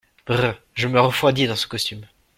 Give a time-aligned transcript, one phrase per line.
[0.27, 0.59] Brrr!…
[0.73, 2.07] je me refroidis dans ce costume…